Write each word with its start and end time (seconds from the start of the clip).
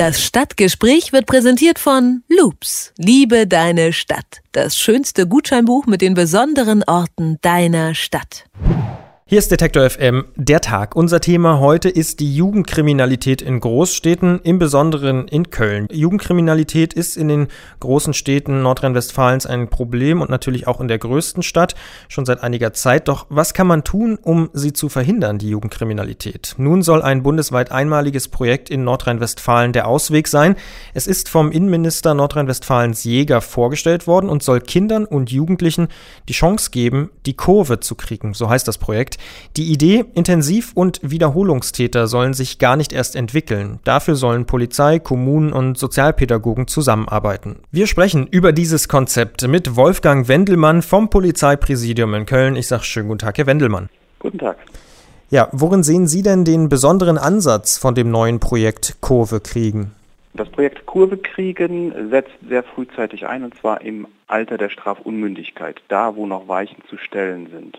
Das 0.00 0.24
Stadtgespräch 0.24 1.12
wird 1.12 1.26
präsentiert 1.26 1.78
von 1.78 2.22
Loops. 2.26 2.94
Liebe 2.96 3.46
deine 3.46 3.92
Stadt. 3.92 4.40
Das 4.52 4.78
schönste 4.78 5.28
Gutscheinbuch 5.28 5.84
mit 5.84 6.00
den 6.00 6.14
besonderen 6.14 6.82
Orten 6.84 7.36
deiner 7.42 7.94
Stadt. 7.94 8.46
Hier 9.30 9.38
ist 9.38 9.52
Detektor 9.52 9.88
FM, 9.88 10.24
der 10.34 10.60
Tag. 10.60 10.96
Unser 10.96 11.20
Thema 11.20 11.60
heute 11.60 11.88
ist 11.88 12.18
die 12.18 12.34
Jugendkriminalität 12.34 13.42
in 13.42 13.60
Großstädten, 13.60 14.40
im 14.42 14.58
Besonderen 14.58 15.28
in 15.28 15.50
Köln. 15.50 15.86
Jugendkriminalität 15.92 16.92
ist 16.92 17.16
in 17.16 17.28
den 17.28 17.46
großen 17.78 18.12
Städten 18.12 18.62
Nordrhein-Westfalens 18.62 19.46
ein 19.46 19.70
Problem 19.70 20.20
und 20.20 20.30
natürlich 20.30 20.66
auch 20.66 20.80
in 20.80 20.88
der 20.88 20.98
größten 20.98 21.44
Stadt 21.44 21.76
schon 22.08 22.26
seit 22.26 22.42
einiger 22.42 22.72
Zeit. 22.72 23.06
Doch 23.06 23.26
was 23.28 23.54
kann 23.54 23.68
man 23.68 23.84
tun, 23.84 24.18
um 24.20 24.50
sie 24.52 24.72
zu 24.72 24.88
verhindern, 24.88 25.38
die 25.38 25.50
Jugendkriminalität? 25.50 26.56
Nun 26.58 26.82
soll 26.82 27.00
ein 27.00 27.22
bundesweit 27.22 27.70
einmaliges 27.70 28.26
Projekt 28.26 28.68
in 28.68 28.82
Nordrhein-Westfalen 28.82 29.72
der 29.72 29.86
Ausweg 29.86 30.26
sein. 30.26 30.56
Es 30.92 31.06
ist 31.06 31.28
vom 31.28 31.52
Innenminister 31.52 32.14
Nordrhein-Westfalens 32.14 33.04
Jäger 33.04 33.42
vorgestellt 33.42 34.08
worden 34.08 34.28
und 34.28 34.42
soll 34.42 34.60
Kindern 34.60 35.04
und 35.04 35.30
Jugendlichen 35.30 35.86
die 36.28 36.32
Chance 36.32 36.72
geben, 36.72 37.10
die 37.26 37.36
Kurve 37.36 37.78
zu 37.78 37.94
kriegen. 37.94 38.34
So 38.34 38.50
heißt 38.50 38.66
das 38.66 38.78
Projekt. 38.78 39.18
Die 39.56 39.72
Idee, 39.72 40.04
Intensiv- 40.14 40.72
und 40.74 41.00
Wiederholungstäter 41.02 42.06
sollen 42.06 42.34
sich 42.34 42.58
gar 42.58 42.76
nicht 42.76 42.92
erst 42.92 43.16
entwickeln. 43.16 43.80
Dafür 43.84 44.14
sollen 44.14 44.46
Polizei, 44.46 44.98
Kommunen 44.98 45.52
und 45.52 45.78
Sozialpädagogen 45.78 46.66
zusammenarbeiten. 46.66 47.56
Wir 47.70 47.86
sprechen 47.86 48.26
über 48.26 48.52
dieses 48.52 48.88
Konzept 48.88 49.46
mit 49.46 49.76
Wolfgang 49.76 50.28
Wendelmann 50.28 50.82
vom 50.82 51.10
Polizeipräsidium 51.10 52.14
in 52.14 52.26
Köln. 52.26 52.56
Ich 52.56 52.68
sage 52.68 52.84
schönen 52.84 53.08
guten 53.08 53.20
Tag, 53.20 53.38
Herr 53.38 53.46
Wendelmann. 53.46 53.88
Guten 54.18 54.38
Tag. 54.38 54.56
Ja, 55.30 55.48
worin 55.52 55.84
sehen 55.84 56.08
Sie 56.08 56.22
denn 56.22 56.44
den 56.44 56.68
besonderen 56.68 57.16
Ansatz 57.16 57.78
von 57.78 57.94
dem 57.94 58.10
neuen 58.10 58.40
Projekt 58.40 58.96
Kurve 59.00 59.40
kriegen? 59.40 59.92
Das 60.34 60.48
Projekt 60.48 60.86
Kurve 60.86 61.16
kriegen 61.16 62.10
setzt 62.10 62.32
sehr 62.48 62.62
frühzeitig 62.62 63.26
ein, 63.26 63.44
und 63.44 63.56
zwar 63.56 63.80
im 63.80 64.06
Alter 64.26 64.58
der 64.58 64.70
Strafunmündigkeit, 64.70 65.80
da 65.88 66.14
wo 66.16 66.26
noch 66.26 66.48
Weichen 66.48 66.82
zu 66.88 66.96
stellen 66.98 67.48
sind. 67.50 67.78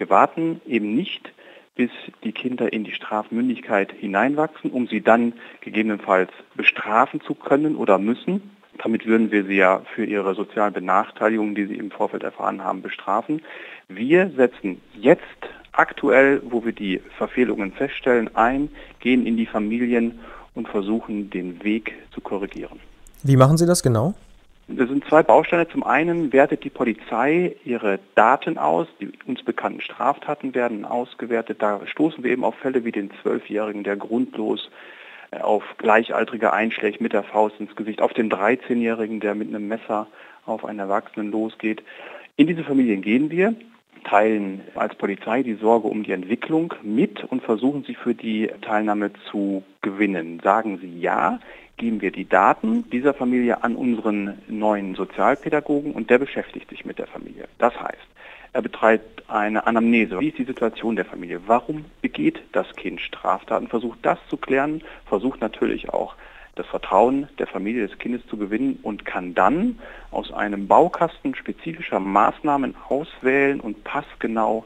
Wir 0.00 0.08
warten 0.08 0.62
eben 0.66 0.94
nicht, 0.94 1.30
bis 1.76 1.90
die 2.24 2.32
Kinder 2.32 2.72
in 2.72 2.84
die 2.84 2.92
Strafmündigkeit 2.92 3.92
hineinwachsen, 3.92 4.70
um 4.70 4.86
sie 4.86 5.02
dann 5.02 5.34
gegebenenfalls 5.60 6.30
bestrafen 6.54 7.20
zu 7.20 7.34
können 7.34 7.76
oder 7.76 7.98
müssen. 7.98 8.50
Damit 8.82 9.04
würden 9.04 9.30
wir 9.30 9.44
sie 9.44 9.56
ja 9.56 9.82
für 9.94 10.06
ihre 10.06 10.34
sozialen 10.34 10.72
Benachteiligungen, 10.72 11.54
die 11.54 11.66
sie 11.66 11.74
im 11.74 11.90
Vorfeld 11.90 12.22
erfahren 12.22 12.64
haben, 12.64 12.80
bestrafen. 12.80 13.42
Wir 13.88 14.30
setzen 14.30 14.80
jetzt 14.98 15.20
aktuell, 15.72 16.40
wo 16.46 16.64
wir 16.64 16.72
die 16.72 17.02
Verfehlungen 17.18 17.72
feststellen, 17.72 18.34
ein, 18.34 18.70
gehen 19.00 19.26
in 19.26 19.36
die 19.36 19.44
Familien 19.44 20.20
und 20.54 20.66
versuchen, 20.66 21.28
den 21.28 21.62
Weg 21.62 21.92
zu 22.14 22.22
korrigieren. 22.22 22.80
Wie 23.22 23.36
machen 23.36 23.58
Sie 23.58 23.66
das 23.66 23.82
genau? 23.82 24.14
Das 24.76 24.88
sind 24.88 25.04
zwei 25.06 25.24
Bausteine. 25.24 25.68
Zum 25.68 25.82
einen 25.82 26.32
wertet 26.32 26.62
die 26.62 26.70
Polizei 26.70 27.56
ihre 27.64 27.98
Daten 28.14 28.56
aus. 28.56 28.86
Die 29.00 29.10
uns 29.26 29.42
bekannten 29.42 29.80
Straftaten 29.80 30.54
werden 30.54 30.84
ausgewertet. 30.84 31.60
Da 31.60 31.80
stoßen 31.86 32.22
wir 32.22 32.30
eben 32.30 32.44
auf 32.44 32.54
Fälle 32.54 32.84
wie 32.84 32.92
den 32.92 33.10
Zwölfjährigen, 33.20 33.82
der 33.82 33.96
grundlos 33.96 34.70
äh, 35.32 35.40
auf 35.40 35.64
Gleichaltrige 35.78 36.52
einschlägt 36.52 37.00
mit 37.00 37.12
der 37.12 37.24
Faust 37.24 37.58
ins 37.58 37.74
Gesicht, 37.74 38.00
auf 38.00 38.12
den 38.12 38.30
13-Jährigen, 38.30 39.18
der 39.18 39.34
mit 39.34 39.48
einem 39.48 39.66
Messer 39.66 40.06
auf 40.46 40.64
einen 40.64 40.78
Erwachsenen 40.78 41.32
losgeht. 41.32 41.82
In 42.36 42.46
diese 42.46 42.62
Familien 42.62 43.02
gehen 43.02 43.30
wir, 43.30 43.54
teilen 44.04 44.62
als 44.74 44.94
Polizei 44.94 45.42
die 45.42 45.54
Sorge 45.54 45.88
um 45.88 46.02
die 46.02 46.12
Entwicklung 46.12 46.74
mit 46.82 47.24
und 47.24 47.42
versuchen 47.42 47.84
sie 47.84 47.94
für 47.94 48.14
die 48.14 48.50
Teilnahme 48.62 49.10
zu 49.30 49.62
gewinnen. 49.82 50.40
Sagen 50.42 50.78
sie 50.78 51.00
ja, 51.00 51.40
geben 51.76 52.00
wir 52.00 52.10
die 52.10 52.28
Daten 52.28 52.88
dieser 52.90 53.14
Familie 53.14 53.64
an 53.64 53.74
unseren 53.74 54.38
neuen 54.48 54.94
Sozialpädagogen 54.94 55.92
und 55.92 56.10
der 56.10 56.18
beschäftigt 56.18 56.68
sich 56.68 56.84
mit 56.84 56.98
der 56.98 57.06
Familie. 57.06 57.48
Das 57.58 57.74
heißt, 57.80 58.06
er 58.52 58.62
betreibt 58.62 59.30
eine 59.30 59.66
Anamnese. 59.66 60.18
Wie 60.20 60.28
ist 60.28 60.38
die 60.38 60.44
Situation 60.44 60.96
der 60.96 61.04
Familie? 61.04 61.40
Warum 61.46 61.84
begeht 62.02 62.42
das 62.52 62.66
Kind 62.76 63.00
Straftaten? 63.00 63.68
Versucht 63.68 64.00
das 64.02 64.18
zu 64.28 64.36
klären, 64.36 64.82
versucht 65.06 65.40
natürlich 65.40 65.88
auch 65.88 66.16
das 66.56 66.66
Vertrauen 66.66 67.28
der 67.38 67.46
Familie 67.46 67.86
des 67.86 67.98
Kindes 67.98 68.22
zu 68.28 68.36
gewinnen 68.36 68.78
und 68.82 69.04
kann 69.04 69.34
dann 69.34 69.78
aus 70.10 70.32
einem 70.32 70.66
Baukasten 70.66 71.34
spezifischer 71.34 72.00
Maßnahmen 72.00 72.74
auswählen 72.88 73.60
und 73.60 73.84
passgenau 73.84 74.64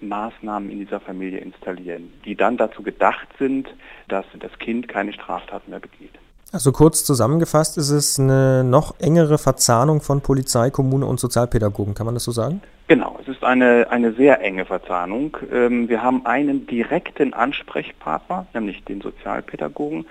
Maßnahmen 0.00 0.70
in 0.70 0.80
dieser 0.80 1.00
Familie 1.00 1.38
installieren, 1.38 2.12
die 2.24 2.34
dann 2.34 2.56
dazu 2.56 2.82
gedacht 2.82 3.28
sind, 3.38 3.68
dass 4.08 4.24
das 4.38 4.58
Kind 4.58 4.88
keine 4.88 5.12
Straftaten 5.12 5.70
mehr 5.70 5.80
begeht. 5.80 6.12
Also 6.52 6.70
kurz 6.70 7.04
zusammengefasst 7.04 7.78
ist 7.78 7.90
es 7.90 8.20
eine 8.20 8.62
noch 8.62 9.00
engere 9.00 9.38
Verzahnung 9.38 10.00
von 10.00 10.20
Polizei, 10.20 10.70
Kommune 10.70 11.04
und 11.04 11.18
Sozialpädagogen, 11.18 11.94
kann 11.94 12.06
man 12.06 12.14
das 12.14 12.22
so 12.22 12.30
sagen? 12.30 12.60
Genau, 12.86 13.18
es 13.20 13.26
ist 13.26 13.42
eine, 13.42 13.88
eine 13.90 14.12
sehr 14.12 14.40
enge 14.40 14.64
Verzahnung. 14.64 15.36
Ähm, 15.52 15.88
wir 15.88 16.00
haben 16.02 16.26
einen 16.26 16.68
direkten 16.68 17.34
Ansprechpartner, 17.34 18.46
nämlich 18.54 18.84
den 18.84 19.00
Sozialpädagogen, 19.00 20.06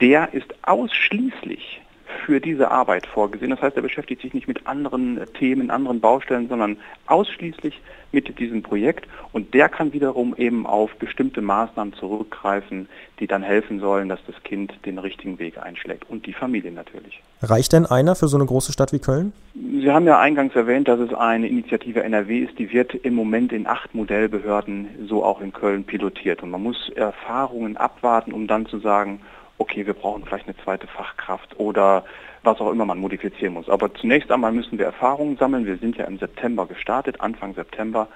der 0.00 0.32
ist 0.34 0.54
ausschließlich 0.62 1.80
für 2.24 2.40
diese 2.40 2.70
Arbeit 2.70 3.06
vorgesehen. 3.06 3.50
Das 3.50 3.60
heißt, 3.60 3.76
er 3.76 3.82
beschäftigt 3.82 4.22
sich 4.22 4.34
nicht 4.34 4.48
mit 4.48 4.66
anderen 4.66 5.20
Themen, 5.38 5.70
anderen 5.70 6.00
Baustellen, 6.00 6.48
sondern 6.48 6.76
ausschließlich 7.06 7.80
mit 8.12 8.38
diesem 8.38 8.62
Projekt 8.62 9.06
und 9.32 9.52
der 9.54 9.68
kann 9.68 9.92
wiederum 9.92 10.34
eben 10.36 10.66
auf 10.66 10.94
bestimmte 10.96 11.42
Maßnahmen 11.42 11.94
zurückgreifen, 11.94 12.88
die 13.18 13.26
dann 13.26 13.42
helfen 13.42 13.80
sollen, 13.80 14.08
dass 14.08 14.20
das 14.26 14.40
Kind 14.44 14.72
den 14.86 14.98
richtigen 14.98 15.38
Weg 15.40 15.58
einschlägt 15.58 16.08
und 16.08 16.24
die 16.24 16.32
Familie 16.32 16.70
natürlich. 16.70 17.20
Reicht 17.42 17.72
denn 17.72 17.86
einer 17.86 18.14
für 18.14 18.28
so 18.28 18.36
eine 18.36 18.46
große 18.46 18.72
Stadt 18.72 18.92
wie 18.92 19.00
Köln? 19.00 19.32
Sie 19.54 19.90
haben 19.90 20.06
ja 20.06 20.20
eingangs 20.20 20.54
erwähnt, 20.54 20.86
dass 20.86 21.00
es 21.00 21.12
eine 21.12 21.48
Initiative 21.48 22.04
NRW 22.04 22.38
ist, 22.38 22.58
die 22.58 22.72
wird 22.72 22.94
im 22.94 23.14
Moment 23.14 23.52
in 23.52 23.66
acht 23.66 23.94
Modellbehörden 23.94 24.88
so 25.08 25.24
auch 25.24 25.40
in 25.40 25.52
Köln 25.52 25.84
pilotiert 25.84 26.42
und 26.42 26.50
man 26.50 26.62
muss 26.62 26.90
Erfahrungen 26.90 27.76
abwarten, 27.76 28.32
um 28.32 28.46
dann 28.46 28.66
zu 28.66 28.78
sagen, 28.78 29.20
okay, 29.58 29.86
wir 29.86 29.94
brauchen 29.94 30.24
vielleicht 30.24 30.46
eine 30.46 30.56
zweite 30.58 30.86
Fachkraft 30.86 31.58
oder 31.58 32.04
was 32.42 32.60
auch 32.60 32.70
immer 32.70 32.84
man 32.84 32.98
modifizieren 32.98 33.54
muss. 33.54 33.68
Aber 33.68 33.94
zunächst 33.94 34.30
einmal 34.30 34.52
müssen 34.52 34.78
wir 34.78 34.86
Erfahrungen 34.86 35.36
sammeln. 35.36 35.66
Wir 35.66 35.78
sind 35.78 35.96
ja 35.96 36.04
im 36.04 36.18
September 36.18 36.66
gestartet, 36.66 37.20
Anfang 37.20 37.54
September, 37.54 38.08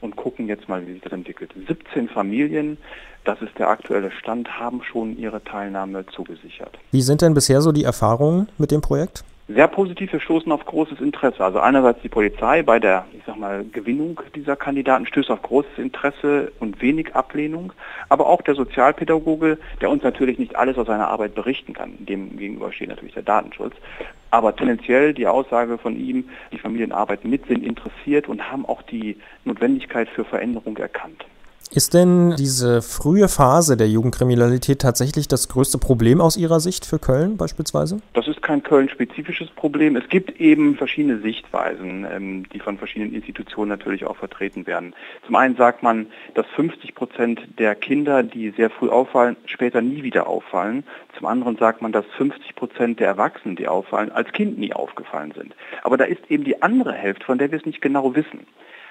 und 0.00 0.16
gucken 0.16 0.48
jetzt 0.48 0.68
mal, 0.68 0.86
wie 0.86 0.94
sich 0.94 1.02
das 1.02 1.12
entwickelt. 1.12 1.52
17 1.68 2.08
Familien, 2.08 2.76
das 3.24 3.40
ist 3.40 3.56
der 3.58 3.68
aktuelle 3.68 4.10
Stand, 4.10 4.58
haben 4.58 4.82
schon 4.82 5.16
ihre 5.16 5.42
Teilnahme 5.44 6.04
zugesichert. 6.06 6.76
Wie 6.90 7.02
sind 7.02 7.22
denn 7.22 7.34
bisher 7.34 7.60
so 7.60 7.72
die 7.72 7.84
Erfahrungen 7.84 8.48
mit 8.58 8.72
dem 8.72 8.80
Projekt? 8.80 9.24
Sehr 9.54 9.68
positiv. 9.68 10.12
Wir 10.12 10.20
stoßen 10.20 10.50
auf 10.52 10.64
großes 10.64 11.00
Interesse. 11.00 11.44
Also 11.44 11.58
einerseits 11.60 12.02
die 12.02 12.08
Polizei 12.08 12.62
bei 12.62 12.78
der, 12.78 13.06
ich 13.12 13.22
sag 13.26 13.36
mal, 13.36 13.64
Gewinnung 13.64 14.20
dieser 14.34 14.56
Kandidaten 14.56 15.06
stößt 15.06 15.30
auf 15.30 15.42
großes 15.42 15.78
Interesse 15.78 16.52
und 16.60 16.80
wenig 16.80 17.14
Ablehnung, 17.14 17.72
aber 18.08 18.26
auch 18.26 18.42
der 18.42 18.54
Sozialpädagoge, 18.54 19.58
der 19.80 19.90
uns 19.90 20.02
natürlich 20.02 20.38
nicht 20.38 20.56
alles 20.56 20.78
aus 20.78 20.86
seiner 20.86 21.08
Arbeit 21.08 21.34
berichten 21.34 21.72
kann. 21.72 21.94
Dem 21.98 22.36
gegenüber 22.36 22.72
steht 22.72 22.88
natürlich 22.88 23.14
der 23.14 23.22
Datenschutz. 23.22 23.74
Aber 24.30 24.56
tendenziell 24.56 25.12
die 25.12 25.26
Aussage 25.26 25.76
von 25.76 25.96
ihm, 25.96 26.28
die 26.52 26.58
Familien 26.58 26.92
arbeiten 26.92 27.28
mit, 27.28 27.46
sind 27.46 27.62
interessiert 27.62 28.28
und 28.28 28.50
haben 28.50 28.64
auch 28.64 28.82
die 28.82 29.18
Notwendigkeit 29.44 30.08
für 30.08 30.24
Veränderung 30.24 30.76
erkannt. 30.78 31.24
Ist 31.74 31.94
denn 31.94 32.36
diese 32.36 32.82
frühe 32.82 33.28
Phase 33.28 33.78
der 33.78 33.88
Jugendkriminalität 33.88 34.82
tatsächlich 34.82 35.26
das 35.26 35.48
größte 35.48 35.78
Problem 35.78 36.20
aus 36.20 36.36
Ihrer 36.36 36.60
Sicht 36.60 36.84
für 36.84 36.98
Köln 36.98 37.38
beispielsweise? 37.38 38.02
Das 38.12 38.28
ist 38.28 38.41
kein 38.52 38.62
Köln-spezifisches 38.62 39.48
Problem. 39.50 39.96
Es 39.96 40.08
gibt 40.10 40.38
eben 40.38 40.76
verschiedene 40.76 41.20
Sichtweisen, 41.20 42.06
ähm, 42.10 42.48
die 42.50 42.58
von 42.58 42.76
verschiedenen 42.76 43.14
Institutionen 43.14 43.70
natürlich 43.70 44.04
auch 44.04 44.16
vertreten 44.16 44.66
werden. 44.66 44.94
Zum 45.24 45.36
einen 45.36 45.56
sagt 45.56 45.82
man, 45.82 46.08
dass 46.34 46.44
50 46.48 46.94
Prozent 46.94 47.40
der 47.58 47.74
Kinder, 47.74 48.22
die 48.22 48.50
sehr 48.50 48.68
früh 48.68 48.90
auffallen, 48.90 49.36
später 49.46 49.80
nie 49.80 50.02
wieder 50.02 50.26
auffallen. 50.26 50.84
Zum 51.16 51.26
anderen 51.26 51.56
sagt 51.56 51.80
man, 51.80 51.92
dass 51.92 52.04
50 52.18 52.54
Prozent 52.54 53.00
der 53.00 53.06
Erwachsenen, 53.06 53.56
die 53.56 53.68
auffallen, 53.68 54.12
als 54.12 54.30
Kind 54.32 54.58
nie 54.58 54.74
aufgefallen 54.74 55.32
sind. 55.34 55.56
Aber 55.82 55.96
da 55.96 56.04
ist 56.04 56.30
eben 56.30 56.44
die 56.44 56.60
andere 56.60 56.92
Hälfte, 56.92 57.24
von 57.24 57.38
der 57.38 57.50
wir 57.50 57.58
es 57.58 57.64
nicht 57.64 57.80
genau 57.80 58.14
wissen. 58.14 58.46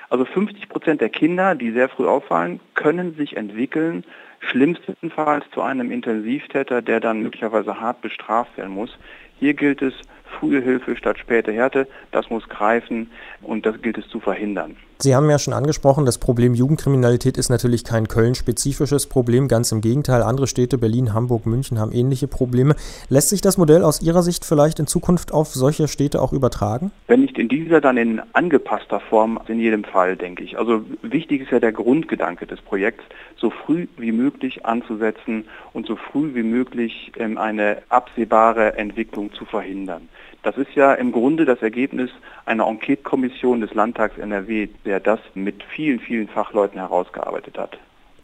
Also 0.09 0.25
50 0.25 0.69
Prozent 0.69 1.01
der 1.01 1.09
Kinder, 1.09 1.53
die 1.53 1.71
sehr 1.71 1.87
früh 1.87 2.07
auffallen, 2.07 2.59
können 2.73 3.13
sich 3.13 3.37
entwickeln, 3.37 4.05
schlimmstenfalls 4.41 5.45
zu 5.53 5.61
einem 5.61 5.91
Intensivtäter, 5.91 6.81
der 6.81 6.99
dann 6.99 7.21
möglicherweise 7.21 7.79
hart 7.79 8.01
bestraft 8.01 8.57
werden 8.57 8.73
muss. 8.73 8.97
Hier 9.39 9.53
gilt 9.53 9.81
es, 9.81 9.93
frühe 10.39 10.61
Hilfe 10.61 10.95
statt 10.95 11.17
späte 11.19 11.51
Härte, 11.51 11.87
das 12.11 12.29
muss 12.29 12.47
greifen 12.49 13.09
und 13.41 13.65
das 13.65 13.81
gilt 13.81 13.97
es 13.97 14.07
zu 14.07 14.19
verhindern. 14.19 14.75
Sie 14.99 15.15
haben 15.15 15.27
ja 15.31 15.39
schon 15.39 15.53
angesprochen, 15.55 16.05
das 16.05 16.19
Problem 16.19 16.53
Jugendkriminalität 16.53 17.35
ist 17.35 17.49
natürlich 17.49 17.83
kein 17.83 18.07
Köln-spezifisches 18.07 19.07
Problem, 19.07 19.47
ganz 19.47 19.71
im 19.71 19.81
Gegenteil. 19.81 20.21
Andere 20.21 20.45
Städte, 20.45 20.77
Berlin, 20.77 21.11
Hamburg, 21.15 21.47
München, 21.47 21.79
haben 21.79 21.91
ähnliche 21.91 22.27
Probleme. 22.27 22.75
Lässt 23.09 23.29
sich 23.29 23.41
das 23.41 23.57
Modell 23.57 23.83
aus 23.83 24.03
Ihrer 24.03 24.21
Sicht 24.21 24.45
vielleicht 24.45 24.79
in 24.79 24.85
Zukunft 24.85 25.33
auf 25.33 25.47
solche 25.47 25.87
Städte 25.87 26.21
auch 26.21 26.33
übertragen? 26.33 26.91
Wenn 27.07 27.21
nicht 27.21 27.39
in 27.39 27.49
dieser, 27.49 27.81
dann 27.81 27.97
in 27.97 28.21
angepasster 28.33 28.99
Form 28.99 29.39
in 29.47 29.59
jedem 29.59 29.83
Fall, 29.83 30.17
denke 30.17 30.43
ich. 30.43 30.59
Also 30.59 30.83
wichtig 31.01 31.41
ist 31.41 31.51
ja 31.51 31.59
der 31.59 31.71
Grundgedanke 31.71 32.45
des 32.45 32.61
Projekts, 32.61 33.03
so 33.37 33.49
früh 33.49 33.87
wie 33.97 34.11
möglich 34.11 34.30
anzusetzen 34.63 35.45
und 35.73 35.85
so 35.87 35.95
früh 35.95 36.33
wie 36.33 36.43
möglich 36.43 37.11
ähm, 37.17 37.37
eine 37.37 37.83
absehbare 37.89 38.77
Entwicklung 38.77 39.33
zu 39.33 39.45
verhindern. 39.45 40.09
Das 40.43 40.57
ist 40.57 40.73
ja 40.73 40.93
im 40.93 41.11
Grunde 41.11 41.45
das 41.45 41.61
Ergebnis 41.61 42.09
einer 42.45 42.67
Enquete-Kommission 42.67 43.61
des 43.61 43.73
Landtags 43.73 44.17
NRW, 44.17 44.69
der 44.85 44.99
das 44.99 45.19
mit 45.35 45.63
vielen, 45.63 45.99
vielen 45.99 46.27
Fachleuten 46.27 46.79
herausgearbeitet 46.79 47.57
hat. 47.57 47.77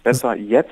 Besser 0.03 0.35
jetzt 0.35 0.71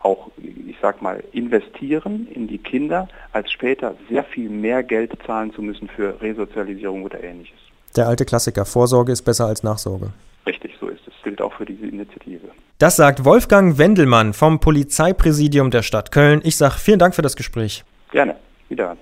auch, 0.00 0.30
ich 0.36 0.76
sag 0.82 1.02
mal, 1.02 1.24
investieren 1.32 2.28
in 2.32 2.46
die 2.46 2.58
Kinder, 2.58 3.08
als 3.32 3.50
später 3.50 3.94
sehr 4.08 4.22
viel 4.22 4.50
mehr 4.50 4.82
Geld 4.82 5.12
zahlen 5.26 5.52
zu 5.52 5.62
müssen 5.62 5.88
für 5.88 6.20
Resozialisierung 6.20 7.02
oder 7.02 7.22
ähnliches. 7.24 7.58
Der 7.96 8.08
alte 8.08 8.24
Klassiker, 8.24 8.66
Vorsorge 8.66 9.12
ist 9.12 9.22
besser 9.22 9.46
als 9.46 9.62
Nachsorge. 9.62 10.12
Richtig, 10.46 10.76
so 10.78 10.88
ist 10.88 11.06
es. 11.08 11.14
Gilt 11.24 11.40
auch 11.40 11.52
für 11.54 11.64
diese 11.64 11.86
Initiative. 11.86 12.48
Das 12.78 12.96
sagt 12.96 13.24
Wolfgang 13.24 13.78
Wendelmann 13.78 14.34
vom 14.34 14.60
Polizeipräsidium 14.60 15.70
der 15.70 15.82
Stadt 15.82 16.12
Köln. 16.12 16.42
Ich 16.44 16.58
sage 16.58 16.74
vielen 16.78 16.98
Dank 16.98 17.14
für 17.14 17.22
das 17.22 17.34
Gespräch. 17.34 17.84
Gerne. 18.12 18.36
Wieder. 18.68 18.98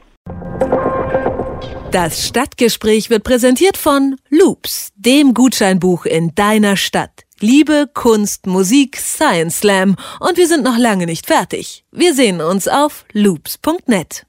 Das 1.91 2.26
Stadtgespräch 2.26 3.11
wird 3.11 3.25
präsentiert 3.25 3.76
von 3.76 4.17
Loops, 4.31 4.93
dem 4.94 5.35
Gutscheinbuch 5.35 6.06
in 6.06 6.35
deiner 6.37 6.76
Stadt. 6.76 7.25
Liebe, 7.41 7.88
Kunst, 7.93 8.47
Musik, 8.47 8.97
Science 8.97 9.59
Slam 9.59 9.97
und 10.21 10.37
wir 10.37 10.47
sind 10.47 10.62
noch 10.62 10.79
lange 10.79 11.06
nicht 11.06 11.26
fertig. 11.26 11.85
Wir 11.91 12.15
sehen 12.15 12.41
uns 12.41 12.69
auf 12.69 13.05
loops.net. 13.12 14.25